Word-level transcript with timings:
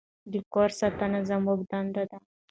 د 0.31 0.33
کور 0.53 0.69
ساتنه 0.79 1.19
زموږ 1.29 1.59
دنده 1.71 2.03
ده. 2.11 2.17